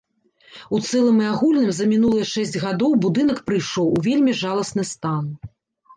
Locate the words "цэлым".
0.85-1.19